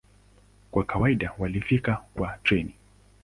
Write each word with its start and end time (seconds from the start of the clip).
Kwa 0.71 0.83
kawaida 0.83 1.31
walifika 1.37 2.03
kwa 2.13 2.37
treni. 2.43 2.73